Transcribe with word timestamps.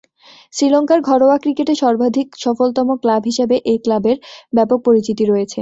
শ্রীলঙ্কার 0.53 0.99
ঘরোয়া 1.09 1.37
ক্রিকেটে 1.43 1.73
সর্বাধিক 1.83 2.27
সফলতম 2.43 2.87
ক্লাব 3.01 3.21
হিসেবে 3.29 3.55
এ 3.65 3.75
ক্লাবের 3.83 4.17
ব্যাপক 4.53 4.79
পরিচিতি 4.87 5.23
রয়েছে। 5.25 5.49